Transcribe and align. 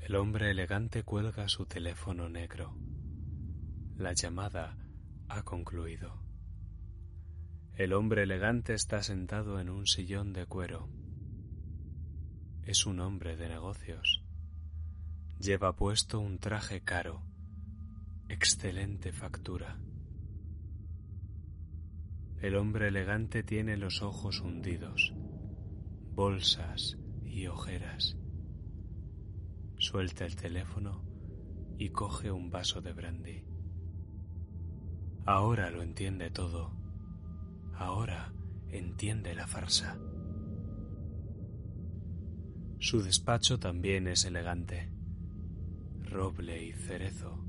El 0.00 0.16
hombre 0.16 0.50
elegante 0.50 1.04
cuelga 1.04 1.48
su 1.48 1.66
teléfono 1.66 2.28
negro. 2.28 2.74
La 3.96 4.12
llamada 4.14 4.76
ha 5.28 5.42
concluido. 5.42 6.22
El 7.76 7.92
hombre 7.92 8.22
elegante 8.22 8.72
está 8.74 9.02
sentado 9.02 9.60
en 9.60 9.68
un 9.68 9.86
sillón 9.86 10.32
de 10.32 10.46
cuero. 10.46 10.88
Es 12.64 12.86
un 12.86 12.98
hombre 13.00 13.36
de 13.36 13.48
negocios. 13.50 14.24
Lleva 15.38 15.76
puesto 15.76 16.18
un 16.18 16.38
traje 16.38 16.80
caro, 16.80 17.22
excelente 18.28 19.12
factura. 19.12 19.78
El 22.40 22.56
hombre 22.56 22.88
elegante 22.88 23.42
tiene 23.42 23.76
los 23.76 24.02
ojos 24.02 24.40
hundidos, 24.40 25.12
bolsas 26.14 26.96
y 27.22 27.46
ojeras. 27.46 28.19
Suelta 29.90 30.24
el 30.24 30.36
teléfono 30.36 31.02
y 31.76 31.88
coge 31.88 32.30
un 32.30 32.48
vaso 32.48 32.80
de 32.80 32.92
brandy. 32.92 33.44
Ahora 35.26 35.68
lo 35.72 35.82
entiende 35.82 36.30
todo. 36.30 36.70
Ahora 37.74 38.32
entiende 38.68 39.34
la 39.34 39.48
farsa. 39.48 39.98
Su 42.78 43.02
despacho 43.02 43.58
también 43.58 44.06
es 44.06 44.24
elegante. 44.24 44.92
Roble 46.04 46.62
y 46.62 46.72
cerezo. 46.72 47.44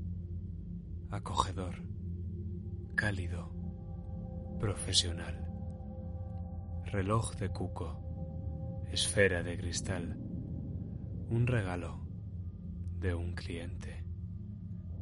Acogedor. 1.10 1.84
Cálido. 2.96 3.52
Profesional. 4.58 5.46
Reloj 6.86 7.36
de 7.36 7.50
cuco. 7.50 8.82
Esfera 8.90 9.44
de 9.44 9.56
cristal. 9.56 10.18
Un 11.30 11.46
regalo 11.46 12.02
de 13.02 13.14
un 13.16 13.34
cliente. 13.34 14.04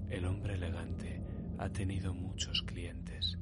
El 0.08 0.24
hombre 0.24 0.54
elegante 0.54 1.22
ha 1.58 1.68
tenido 1.68 2.14
muchos 2.14 2.62
clientes. 2.62 3.38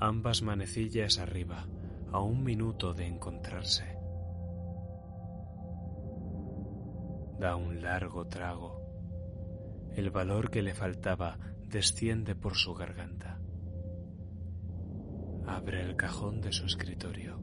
Ambas 0.00 0.40
manecillas 0.40 1.18
arriba, 1.18 1.66
a 2.10 2.20
un 2.20 2.42
minuto 2.42 2.94
de 2.94 3.06
encontrarse. 3.06 3.84
Da 7.38 7.56
un 7.56 7.82
largo 7.82 8.26
trago. 8.26 8.80
El 9.94 10.10
valor 10.10 10.50
que 10.50 10.62
le 10.62 10.72
faltaba 10.72 11.38
desciende 11.68 12.34
por 12.34 12.56
su 12.56 12.72
garganta. 12.72 13.38
Abre 15.46 15.82
el 15.82 15.94
cajón 15.94 16.40
de 16.40 16.52
su 16.52 16.64
escritorio. 16.64 17.38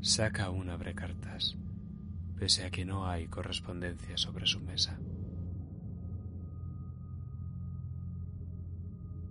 Saca 0.00 0.48
un 0.48 0.70
abrecartas 0.70 1.58
pese 2.42 2.64
a 2.64 2.70
que 2.72 2.84
no 2.84 3.06
hay 3.06 3.28
correspondencia 3.28 4.18
sobre 4.18 4.48
su 4.48 4.58
mesa. 4.58 4.98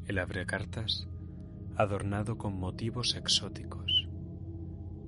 El 0.05 0.17
abrecartas, 0.17 1.09
adornado 1.75 2.37
con 2.37 2.57
motivos 2.57 3.17
exóticos, 3.17 4.07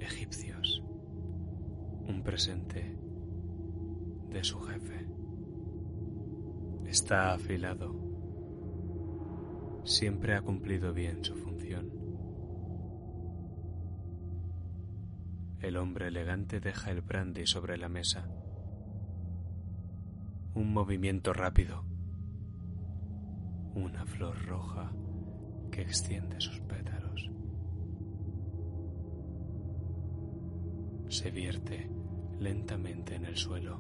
egipcios, 0.02 0.84
un 2.06 2.24
presente 2.26 2.94
de 4.32 4.44
su 4.44 4.60
jefe. 4.60 5.08
Está 6.86 7.32
afilado. 7.34 7.96
Siempre 9.86 10.36
ha 10.36 10.42
cumplido 10.42 10.92
bien 10.92 11.24
su 11.24 11.36
función. 11.36 12.03
El 15.64 15.78
hombre 15.78 16.10
elegante 16.10 16.60
deja 16.60 16.92
el 16.92 17.00
brandy 17.00 17.46
sobre 17.46 17.78
la 17.78 17.88
mesa. 17.88 18.28
Un 20.56 20.74
movimiento 20.74 21.32
rápido. 21.32 21.86
Una 23.74 24.06
flor 24.06 24.46
roja 24.46 24.92
que 25.72 25.82
extiende 25.82 26.42
sus 26.42 26.60
pétalos. 26.60 27.32
Se 31.08 31.32
vierte 31.32 31.90
lentamente 32.42 33.16
en 33.16 33.24
el 33.24 33.38
suelo. 33.38 33.80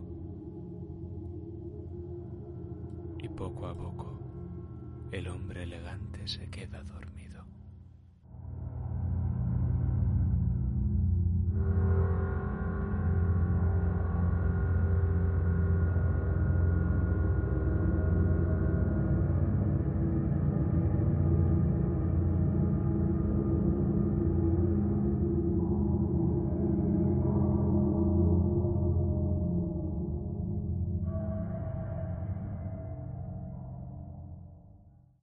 Y 3.19 3.27
poco 3.27 3.67
a 3.67 3.75
poco 3.75 5.09
el 5.11 5.27
hombre 5.27 5.63
elegante 5.63 6.29
se 6.29 6.49
queda 6.49 6.81
dormido. 6.81 7.12